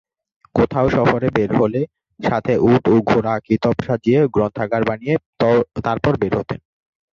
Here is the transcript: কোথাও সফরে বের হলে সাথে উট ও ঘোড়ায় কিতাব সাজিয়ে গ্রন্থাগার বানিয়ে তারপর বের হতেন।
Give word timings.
কোথাও 0.55 0.87
সফরে 0.95 1.27
বের 1.35 1.51
হলে 1.55 1.81
সাথে 2.19 2.53
উট 2.65 2.83
ও 2.87 3.05
ঘোড়ায় 3.09 3.43
কিতাব 3.47 3.75
সাজিয়ে 3.85 4.19
গ্রন্থাগার 4.35 4.83
বানিয়ে 4.89 5.15
তারপর 5.85 6.13
বের 6.21 6.33
হতেন। 6.39 6.59